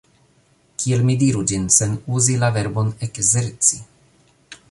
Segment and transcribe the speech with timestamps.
[0.83, 3.83] Kiel mi diru ĝin sen uzi la verbon "ekzerci"?